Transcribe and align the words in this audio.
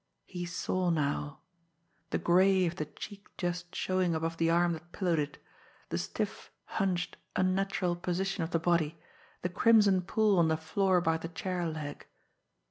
He 0.25 0.47
saw 0.47 0.89
now 0.89 1.41
the 2.09 2.17
gray 2.17 2.65
of 2.65 2.77
the 2.77 2.87
cheek 2.87 3.27
just 3.37 3.75
showing 3.75 4.15
above 4.15 4.37
the 4.37 4.49
arm 4.49 4.73
that 4.73 4.91
pillowed 4.91 5.19
it, 5.19 5.37
the 5.89 5.99
stiff, 5.99 6.49
hunched, 6.65 7.17
unnatural 7.35 7.95
position 7.95 8.43
of 8.43 8.49
the 8.49 8.57
body, 8.57 8.97
the 9.43 9.49
crimson 9.49 10.01
pool 10.01 10.39
on 10.39 10.47
the 10.47 10.57
floor 10.57 11.01
by 11.01 11.17
the 11.17 11.29
chair 11.29 11.67
leg. 11.67 12.07